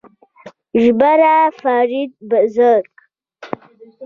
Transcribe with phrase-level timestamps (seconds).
[0.83, 2.85] ژباړه فرید بزګر